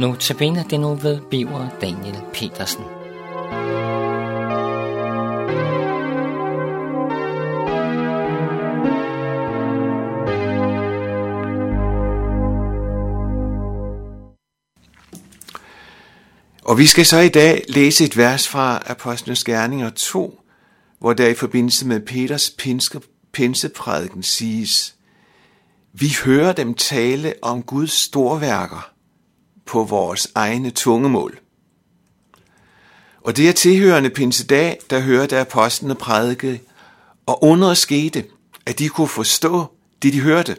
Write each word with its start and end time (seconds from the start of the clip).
Nu 0.00 0.14
tabiner 0.14 0.62
det 0.62 0.80
nu 0.80 0.94
ved 0.94 1.20
Biver 1.30 1.68
Daniel 1.80 2.16
Petersen. 2.32 2.84
Og 16.64 16.78
vi 16.78 16.86
skal 16.86 17.06
så 17.06 17.18
i 17.18 17.28
dag 17.28 17.64
læse 17.68 18.04
et 18.04 18.16
vers 18.16 18.48
fra 18.48 18.82
Apostlenes 18.86 19.44
Gerninger 19.44 19.90
2, 19.90 20.40
hvor 20.98 21.12
der 21.12 21.28
i 21.28 21.34
forbindelse 21.34 21.86
med 21.86 22.00
Peters 22.00 22.50
pinske, 22.58 23.00
pinseprædiken 23.32 24.22
siges, 24.22 24.94
vi 25.92 26.08
hører 26.24 26.52
dem 26.52 26.74
tale 26.74 27.34
om 27.42 27.62
Guds 27.62 27.92
storværker 27.92 28.99
på 29.70 29.84
vores 29.84 30.28
egne 30.34 30.70
tungemål. 30.70 31.38
Og 33.20 33.36
det 33.36 33.48
er 33.48 33.52
tilhørende 33.52 34.10
pinsedag, 34.10 34.78
der 34.90 35.00
hørte 35.00 35.38
apostlene 35.40 35.94
prædike, 35.94 36.62
og 37.26 37.44
under 37.44 37.74
skete, 37.74 38.24
at 38.66 38.78
de 38.78 38.88
kunne 38.88 39.08
forstå 39.08 39.66
det, 40.02 40.12
de 40.12 40.20
hørte, 40.20 40.56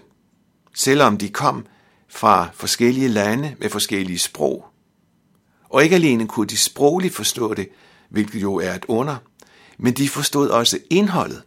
selvom 0.74 1.18
de 1.18 1.30
kom 1.30 1.66
fra 2.10 2.50
forskellige 2.54 3.08
lande 3.08 3.56
med 3.60 3.70
forskellige 3.70 4.20
sprog. 4.20 4.66
Og 5.70 5.84
ikke 5.84 5.96
alene 5.96 6.28
kunne 6.28 6.48
de 6.48 6.58
sprogligt 6.58 7.16
forstå 7.16 7.54
det, 7.54 7.70
hvilket 8.10 8.42
jo 8.42 8.56
er 8.56 8.74
et 8.74 8.86
under, 8.88 9.18
men 9.78 9.94
de 9.94 10.10
forstod 10.10 10.50
også 10.50 10.80
indholdet. 10.90 11.42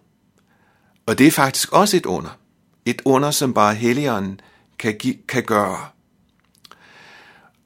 Og 1.06 1.19
det 1.19 1.27
er 1.27 1.31
faktisk 1.31 1.72
også 1.72 1.97
et 1.97 2.06
under. 2.06 2.38
Et 2.84 3.03
under, 3.05 3.31
som 3.31 3.55
bare 3.55 3.75
Helligånden 3.75 4.41
kan, 4.78 4.98
give, 4.98 5.16
kan 5.28 5.42
gøre. 5.42 5.94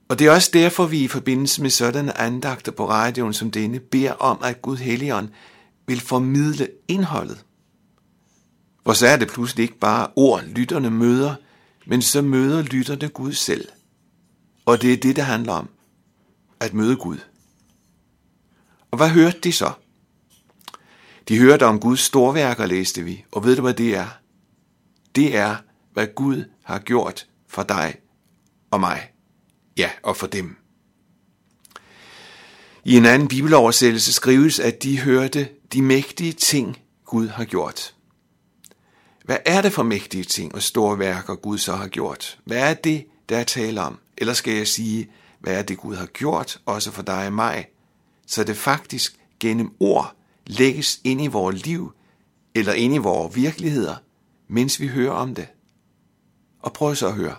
Og 0.09 0.19
det 0.19 0.27
er 0.27 0.31
også 0.31 0.51
derfor, 0.53 0.87
vi 0.87 0.99
i 0.99 1.09
forbindelse 1.09 1.63
med 1.63 1.71
sådanne 1.71 2.19
andagter 2.19 2.73
på 2.73 2.89
radioen 2.89 3.33
som 3.33 3.51
denne, 3.51 3.81
beder 3.81 4.13
om, 4.13 4.39
at 4.45 4.63
Gud 4.63 4.77
Helligånd 4.77 5.29
vil 5.87 6.01
formidle 6.01 6.69
indholdet. 6.89 7.45
For 8.87 8.93
så 8.93 9.07
er 9.07 9.17
det 9.17 9.29
pludselig 9.29 9.63
ikke 9.63 9.79
bare 9.79 10.09
ord, 10.17 10.45
lytterne 10.45 10.91
møder, 10.91 11.35
men 11.87 12.03
så 12.03 12.23
møder 12.23 12.63
lytterne 12.63 13.09
Gud 13.09 13.33
selv. 13.33 13.69
Og 14.67 14.83
det 14.83 14.93
er 14.93 14.97
det, 14.97 15.17
det 15.17 15.25
handler 15.25 15.53
om. 15.53 15.69
At 16.61 16.75
møde 16.75 16.97
Gud. 16.97 17.19
Og 18.91 18.97
hvad 18.97 19.09
hørte 19.09 19.39
de 19.41 19.53
så? 19.53 19.73
De 21.29 21.39
hørte 21.39 21.67
om 21.67 21.81
Guds 21.81 22.01
storværker, 22.01 22.67
læste 22.67 23.03
vi. 23.03 23.25
Og 23.33 23.45
ved 23.45 23.57
du, 23.57 23.63
hvad 23.63 23.75
det 23.75 23.97
er? 23.97 24.09
Det 25.15 25.37
er, 25.37 25.57
hvad 25.93 26.07
Gud 26.15 26.45
har 26.63 26.79
gjort 26.79 27.27
for 27.49 27.63
dig 27.63 27.95
og 28.71 28.81
mig. 28.81 29.11
Ja, 29.79 29.91
og 30.03 30.17
for 30.17 30.27
dem. 30.27 30.57
I 32.85 32.97
en 32.97 33.07
anden 33.07 33.29
bibeloversættelse 33.29 34.13
skrives, 34.13 34.61
at 34.61 34.83
de 34.83 35.01
hørte 35.01 35.49
de 35.73 35.83
mægtige 35.83 36.33
ting, 36.33 36.79
Gud 37.05 37.29
har 37.29 37.45
gjort. 37.45 37.95
Hvad 39.25 39.39
er 39.47 39.63
det 39.63 39.73
for 39.73 39.83
mægtige 39.83 40.25
ting 40.25 40.55
og 40.55 40.63
store 40.63 40.99
værker, 40.99 41.35
Gud 41.35 41.59
så 41.59 41.77
har 41.77 41.89
gjort? 41.89 42.39
Hvad 42.45 42.71
er 42.71 42.75
det, 42.75 43.07
der 43.29 43.39
er 43.39 43.45
tale 43.45 43.81
om? 43.81 43.99
Eller 44.19 44.35
skal 44.35 44.55
jeg 44.55 44.69
sige, 44.69 45.11
hvad 45.41 45.59
er 45.59 45.63
det, 45.63 45.79
Gud 45.79 45.97
har 45.97 46.07
gjort, 46.07 46.61
også 46.67 46.91
for 46.91 47.03
dig 47.03 47.27
og 47.27 47.33
mig? 47.33 47.67
Så 48.27 48.45
det 48.45 48.57
faktisk 48.57 49.17
gennem 49.41 49.71
ord 49.81 50.17
lægges 50.47 51.01
ind 51.05 51.23
i 51.23 51.27
vores 51.27 51.65
liv, 51.65 51.93
eller 52.55 52.73
ind 52.73 52.95
i 52.95 52.99
vores 52.99 53.37
virkeligheder, 53.37 53.97
mens 54.49 54.81
vi 54.81 54.87
hører 54.87 55.13
om 55.13 55.35
det. 55.35 55.49
Og 56.61 56.73
prøv 56.73 56.95
så 56.95 57.07
at 57.07 57.15
høre. 57.15 57.37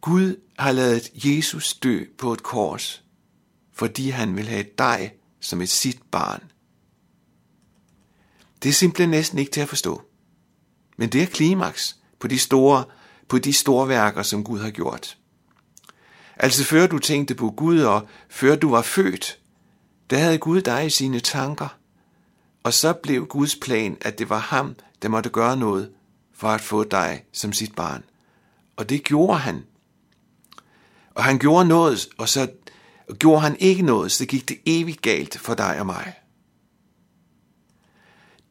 Gud 0.00 0.36
har 0.58 0.72
lavet 0.72 1.10
Jesus 1.14 1.74
dø 1.74 2.04
på 2.18 2.32
et 2.32 2.42
kors, 2.42 3.02
fordi 3.72 4.10
han 4.10 4.36
vil 4.36 4.46
have 4.46 4.64
dig 4.78 5.12
som 5.40 5.60
et 5.60 5.68
sit 5.68 6.02
barn. 6.10 6.42
Det 8.62 8.68
er 8.68 8.72
simpelthen 8.72 9.10
næsten 9.10 9.38
ikke 9.38 9.50
til 9.50 9.60
at 9.60 9.68
forstå. 9.68 10.02
Men 10.96 11.08
det 11.08 11.22
er 11.22 11.26
klimaks 11.26 11.96
på 12.18 12.28
de 12.28 12.38
store, 12.38 12.84
på 13.28 13.38
de 13.38 13.52
store 13.52 13.88
værker, 13.88 14.22
som 14.22 14.44
Gud 14.44 14.60
har 14.60 14.70
gjort. 14.70 15.18
Altså 16.36 16.64
før 16.64 16.86
du 16.86 16.98
tænkte 16.98 17.34
på 17.34 17.50
Gud, 17.50 17.80
og 17.80 18.08
før 18.28 18.56
du 18.56 18.70
var 18.70 18.82
født, 18.82 19.38
der 20.10 20.18
havde 20.18 20.38
Gud 20.38 20.60
dig 20.60 20.86
i 20.86 20.90
sine 20.90 21.20
tanker. 21.20 21.78
Og 22.62 22.74
så 22.74 22.92
blev 22.92 23.26
Guds 23.26 23.56
plan, 23.56 23.96
at 24.00 24.18
det 24.18 24.30
var 24.30 24.38
ham, 24.38 24.76
der 25.02 25.08
måtte 25.08 25.30
gøre 25.30 25.56
noget 25.56 25.92
for 26.34 26.48
at 26.48 26.60
få 26.60 26.84
dig 26.84 27.24
som 27.32 27.52
sit 27.52 27.74
barn. 27.74 28.04
Og 28.76 28.88
det 28.88 29.04
gjorde 29.04 29.38
han. 29.38 29.64
Og 31.18 31.24
han 31.24 31.38
gjorde 31.38 31.68
noget, 31.68 32.08
og 32.18 32.28
så 32.28 32.48
gjorde 33.18 33.40
han 33.40 33.56
ikke 33.58 33.82
noget, 33.82 34.12
så 34.12 34.26
gik 34.26 34.48
det 34.48 34.58
evigt 34.66 35.02
galt 35.02 35.38
for 35.38 35.54
dig 35.54 35.80
og 35.80 35.86
mig. 35.86 36.14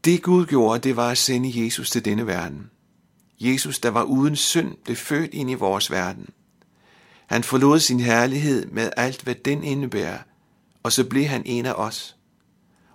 Det 0.05 0.22
Gud 0.22 0.45
gjorde, 0.45 0.79
det 0.79 0.95
var 0.95 1.09
at 1.09 1.17
sende 1.17 1.63
Jesus 1.63 1.89
til 1.89 2.06
denne 2.06 2.27
verden. 2.27 2.69
Jesus, 3.39 3.79
der 3.79 3.89
var 3.89 4.03
uden 4.03 4.35
synd, 4.35 4.75
blev 4.85 4.97
født 4.97 5.33
ind 5.33 5.51
i 5.51 5.53
vores 5.53 5.91
verden. 5.91 6.29
Han 7.27 7.44
forlod 7.44 7.79
sin 7.79 8.00
herlighed 8.00 8.66
med 8.66 8.91
alt, 8.97 9.22
hvad 9.22 9.35
den 9.35 9.63
indebærer, 9.63 10.19
og 10.83 10.91
så 10.91 11.03
blev 11.03 11.25
han 11.25 11.41
en 11.45 11.66
af 11.66 11.73
os. 11.73 12.16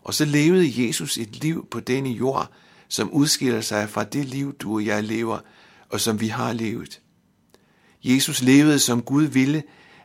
Og 0.02 0.14
så 0.14 0.24
levede 0.24 0.86
Jesus 0.86 1.18
et 1.18 1.36
liv 1.36 1.66
på 1.70 1.80
denne 1.80 2.10
jord, 2.10 2.50
som 2.88 3.10
udskiller 3.10 3.60
sig 3.60 3.90
fra 3.90 4.04
det 4.04 4.24
liv, 4.24 4.56
du 4.56 4.74
og 4.74 4.86
jeg 4.86 5.04
lever, 5.04 5.38
og 5.88 6.00
som 6.00 6.20
vi 6.20 6.28
har 6.28 6.52
levet. 6.52 7.01
Jesus 8.04 8.42
levede, 8.42 8.78
som 8.78 9.02
Gud 9.02 9.24
ville, 9.24 9.62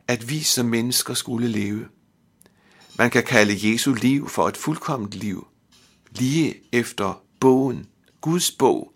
at 0.07 0.29
vi 0.29 0.43
som 0.43 0.65
mennesker 0.65 1.13
skulle 1.13 1.47
leve. 1.47 1.85
Man 2.97 3.09
kan 3.09 3.23
kalde 3.23 3.71
Jesu 3.71 3.93
liv 3.93 4.29
for 4.29 4.47
et 4.47 4.57
fuldkomment 4.57 5.15
liv, 5.15 5.47
lige 6.11 6.55
efter 6.71 7.23
bogen, 7.39 7.85
Guds 8.21 8.51
bog 8.51 8.93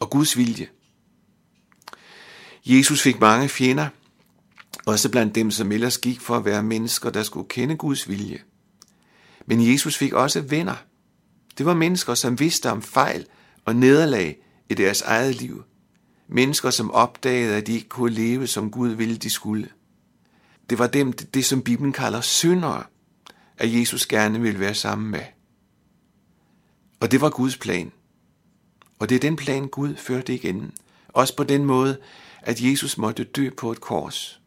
og 0.00 0.10
Guds 0.10 0.36
vilje. 0.36 0.68
Jesus 2.66 3.02
fik 3.02 3.20
mange 3.20 3.48
fjender, 3.48 3.88
også 4.86 5.10
blandt 5.10 5.34
dem, 5.34 5.50
som 5.50 5.72
ellers 5.72 5.98
gik 5.98 6.20
for 6.20 6.36
at 6.36 6.44
være 6.44 6.62
mennesker, 6.62 7.10
der 7.10 7.22
skulle 7.22 7.48
kende 7.48 7.76
Guds 7.76 8.08
vilje. 8.08 8.38
Men 9.46 9.72
Jesus 9.72 9.96
fik 9.96 10.12
også 10.12 10.40
venner. 10.40 10.74
Det 11.58 11.66
var 11.66 11.74
mennesker, 11.74 12.14
som 12.14 12.40
vidste 12.40 12.70
om 12.70 12.82
fejl 12.82 13.26
og 13.64 13.76
nederlag 13.76 14.36
i 14.68 14.74
deres 14.74 15.02
eget 15.02 15.34
liv. 15.34 15.64
Mennesker, 16.28 16.70
som 16.70 16.90
opdagede, 16.90 17.56
at 17.56 17.66
de 17.66 17.72
ikke 17.72 17.88
kunne 17.88 18.14
leve, 18.14 18.46
som 18.46 18.70
Gud 18.70 18.88
ville, 18.88 19.16
de 19.16 19.30
skulle. 19.30 19.68
Det 20.70 20.78
var 20.78 20.86
dem, 20.86 21.12
det 21.12 21.44
som 21.44 21.62
Bibelen 21.62 21.92
kalder 21.92 22.20
syndere, 22.20 22.84
at 23.58 23.74
Jesus 23.80 24.06
gerne 24.06 24.40
ville 24.40 24.60
være 24.60 24.74
sammen 24.74 25.10
med. 25.10 25.22
Og 27.00 27.10
det 27.10 27.20
var 27.20 27.30
Guds 27.30 27.56
plan. 27.56 27.92
Og 28.98 29.08
det 29.08 29.14
er 29.14 29.20
den 29.20 29.36
plan, 29.36 29.68
Gud 29.68 29.96
førte 29.96 30.34
igennem. 30.34 30.72
Også 31.08 31.36
på 31.36 31.44
den 31.44 31.64
måde, 31.64 31.98
at 32.42 32.60
Jesus 32.60 32.98
måtte 32.98 33.24
dø 33.24 33.50
på 33.56 33.72
et 33.72 33.80
kors. 33.80 34.40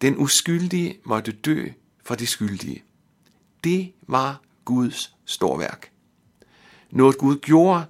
Den 0.00 0.16
uskyldige 0.18 0.98
måtte 1.04 1.32
dø 1.32 1.68
for 2.04 2.14
de 2.14 2.26
skyldige. 2.26 2.84
Det 3.64 3.92
var 4.08 4.42
Guds 4.64 5.16
storværk. 5.24 5.90
Noget 6.90 7.18
Gud 7.18 7.36
gjorde, 7.36 7.84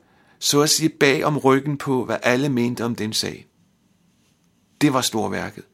så 0.45 0.61
at 0.63 0.71
sige 0.71 0.89
bag 0.89 1.25
om 1.25 1.39
ryggen 1.39 1.79
på, 1.79 2.05
hvad 2.05 2.19
alle 2.23 2.49
mente 2.49 2.85
om 2.85 2.95
den 2.95 3.13
sag. 3.13 3.47
Det 4.81 4.93
var 4.93 5.01
storværket. 5.01 5.65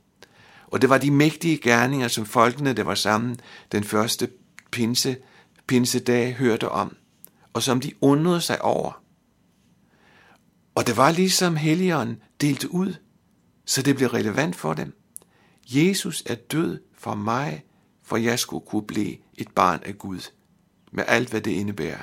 Og 0.67 0.81
det 0.81 0.91
var 0.91 0.99
de 0.99 1.11
mægtige 1.11 1.59
gerninger, 1.59 2.09
som 2.09 2.27
folkene, 2.27 2.73
der 2.73 2.83
var 2.83 2.95
sammen 2.95 3.41
den 3.73 3.85
første 3.85 4.31
pinse, 4.71 5.17
pinsedag, 5.67 6.35
hørte 6.35 6.69
om, 6.69 6.97
og 7.53 7.63
som 7.63 7.81
de 7.81 7.93
undrede 8.01 8.41
sig 8.41 8.63
over. 8.63 9.03
Og 10.75 10.87
det 10.87 10.97
var 10.97 11.11
ligesom 11.11 11.57
Helligånden 11.57 12.23
delte 12.41 12.75
ud, 12.75 12.95
så 13.65 13.83
det 13.83 13.97
blev 13.97 14.09
relevant 14.09 14.57
for 14.57 14.75
dem. 14.75 14.97
Jesus 15.67 16.23
er 16.27 16.35
død 16.35 16.81
for 16.99 17.15
mig, 17.15 17.65
for 18.03 18.17
jeg 18.17 18.39
skulle 18.39 18.67
kunne 18.67 18.87
blive 18.87 19.17
et 19.35 19.49
barn 19.49 19.81
af 19.85 19.99
Gud, 19.99 20.31
med 20.93 21.05
alt 21.07 21.31
hvad 21.31 21.41
det 21.41 21.51
indebærer. 21.51 22.03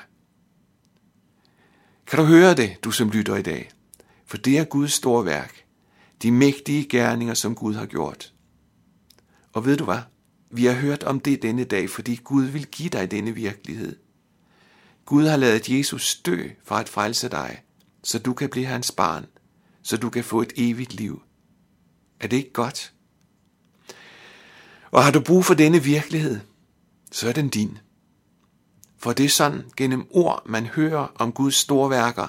Kan 2.07 2.19
du 2.19 2.25
høre 2.25 2.55
det, 2.55 2.77
du 2.83 2.91
som 2.91 3.09
lytter 3.09 3.35
i 3.35 3.41
dag? 3.41 3.71
For 4.25 4.37
det 4.37 4.57
er 4.57 4.63
Guds 4.63 4.93
store 4.93 5.25
værk, 5.25 5.65
de 6.21 6.31
mægtige 6.31 6.85
gerninger, 6.89 7.33
som 7.33 7.55
Gud 7.55 7.73
har 7.73 7.85
gjort. 7.85 8.33
Og 9.53 9.65
ved 9.65 9.77
du 9.77 9.85
hvad? 9.85 9.99
Vi 10.51 10.65
har 10.65 10.73
hørt 10.73 11.03
om 11.03 11.19
det 11.19 11.41
denne 11.41 11.63
dag, 11.63 11.89
fordi 11.89 12.15
Gud 12.15 12.45
vil 12.45 12.65
give 12.65 12.89
dig 12.89 13.11
denne 13.11 13.31
virkelighed. 13.31 13.95
Gud 15.05 15.27
har 15.27 15.37
lavet 15.37 15.69
Jesus 15.69 16.15
dø 16.15 16.49
for 16.63 16.75
at 16.75 16.89
frelse 16.89 17.29
dig, 17.29 17.61
så 18.03 18.19
du 18.19 18.33
kan 18.33 18.49
blive 18.49 18.65
hans 18.65 18.91
barn, 18.91 19.25
så 19.83 19.97
du 19.97 20.09
kan 20.09 20.23
få 20.23 20.41
et 20.41 20.53
evigt 20.55 20.93
liv. 20.93 21.21
Er 22.19 22.27
det 22.27 22.37
ikke 22.37 22.53
godt? 22.53 22.93
Og 24.91 25.03
har 25.03 25.11
du 25.11 25.19
brug 25.19 25.45
for 25.45 25.53
denne 25.53 25.83
virkelighed, 25.83 26.39
så 27.11 27.29
er 27.29 27.33
den 27.33 27.49
din. 27.49 27.77
For 28.97 29.13
det 29.13 29.25
er 29.25 29.29
sådan 29.29 29.63
gennem 29.77 30.07
ord, 30.09 30.43
man 30.45 30.65
hører 30.65 31.07
om 31.15 31.31
Guds 31.31 31.55
store 31.55 31.89
værker, 31.89 32.27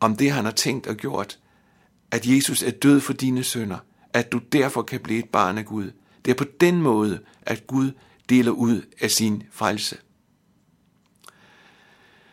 om 0.00 0.16
det 0.16 0.30
han 0.30 0.44
har 0.44 0.52
tænkt 0.52 0.86
og 0.86 0.96
gjort, 0.96 1.38
at 2.10 2.26
Jesus 2.26 2.62
er 2.62 2.70
død 2.70 3.00
for 3.00 3.12
dine 3.12 3.44
sønder, 3.44 3.78
at 4.12 4.32
du 4.32 4.38
derfor 4.38 4.82
kan 4.82 5.00
blive 5.00 5.18
et 5.18 5.28
barn 5.28 5.58
af 5.58 5.64
Gud, 5.64 5.90
Det 6.24 6.30
er 6.30 6.34
på 6.34 6.44
den 6.60 6.82
måde, 6.82 7.20
at 7.42 7.66
Gud 7.66 7.92
deler 8.28 8.50
ud 8.50 8.82
af 9.00 9.10
sin 9.10 9.42
frelse. 9.52 9.96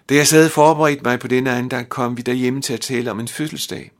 Da 0.10 0.16
jeg 0.16 0.28
sad 0.28 0.50
forberedt 0.50 1.04
mig 1.04 1.20
på 1.20 1.28
denne 1.28 1.52
andagt, 1.52 1.90
kom 1.90 2.18
vi 2.18 2.22
derhjemme 2.22 2.62
til 2.62 2.74
at 2.74 2.82
tale 2.82 3.12
om 3.12 3.20
en 3.20 3.28
fødselsdag. 3.28 3.92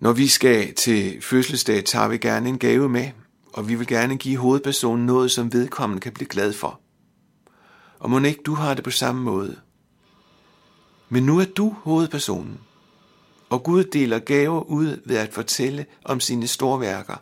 Når 0.00 0.12
vi 0.12 0.28
skal 0.28 0.74
til 0.74 1.22
fødselsdag, 1.22 1.84
tager 1.84 2.08
vi 2.08 2.18
gerne 2.18 2.48
en 2.48 2.58
gave 2.58 2.88
med, 2.88 3.10
og 3.52 3.68
vi 3.68 3.74
vil 3.74 3.86
gerne 3.86 4.16
give 4.16 4.36
hovedpersonen 4.36 5.06
noget, 5.06 5.30
som 5.30 5.52
vedkommende 5.52 6.00
kan 6.00 6.12
blive 6.12 6.28
glad 6.28 6.52
for. 6.52 6.80
Og 7.98 8.10
må 8.10 8.18
ikke 8.18 8.42
du 8.42 8.54
har 8.54 8.74
det 8.74 8.84
på 8.84 8.90
samme 8.90 9.22
måde. 9.22 9.60
Men 11.08 11.22
nu 11.22 11.38
er 11.38 11.44
du 11.44 11.76
hovedpersonen, 11.82 12.60
og 13.50 13.62
Gud 13.62 13.84
deler 13.84 14.18
gaver 14.18 14.60
ud 14.60 15.02
ved 15.04 15.16
at 15.16 15.32
fortælle 15.32 15.86
om 16.04 16.20
sine 16.20 16.46
store 16.46 16.80
værker, 16.80 17.16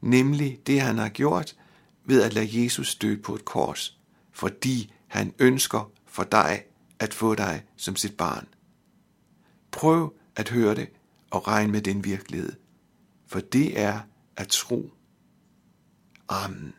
nemlig 0.00 0.58
det 0.66 0.80
han 0.80 0.98
har 0.98 1.08
gjort 1.08 1.56
ved 2.04 2.22
at 2.22 2.32
lade 2.32 2.64
Jesus 2.64 2.94
dø 2.94 3.16
på 3.16 3.34
et 3.34 3.44
kors, 3.44 3.98
fordi 4.32 4.92
han 5.06 5.34
ønsker 5.38 5.90
for 6.06 6.24
dig 6.24 6.62
at 6.98 7.14
få 7.14 7.34
dig 7.34 7.64
som 7.76 7.96
sit 7.96 8.16
barn. 8.16 8.48
Prøv 9.70 10.14
at 10.36 10.48
høre 10.48 10.74
det 10.74 10.88
og 11.30 11.48
regn 11.48 11.70
med 11.70 11.82
den 11.82 12.04
virkelighed, 12.04 12.52
for 13.26 13.40
det 13.40 13.80
er 13.80 14.00
at 14.36 14.48
tro. 14.48 14.92
Amen. 16.28 16.74